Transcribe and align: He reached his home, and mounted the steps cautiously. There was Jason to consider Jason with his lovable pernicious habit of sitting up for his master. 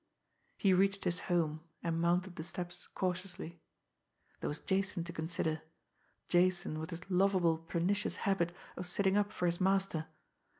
He 0.57 0.73
reached 0.73 1.03
his 1.03 1.19
home, 1.29 1.61
and 1.83 2.01
mounted 2.01 2.35
the 2.35 2.43
steps 2.43 2.87
cautiously. 2.95 3.61
There 4.39 4.47
was 4.47 4.59
Jason 4.59 5.03
to 5.03 5.13
consider 5.13 5.61
Jason 6.27 6.79
with 6.79 6.89
his 6.89 7.07
lovable 7.11 7.59
pernicious 7.59 8.15
habit 8.25 8.51
of 8.77 8.87
sitting 8.87 9.15
up 9.15 9.31
for 9.31 9.45
his 9.45 9.61
master. 9.61 10.07